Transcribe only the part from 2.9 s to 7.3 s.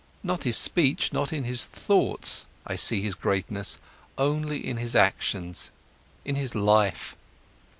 his greatness, only in his actions, in his life."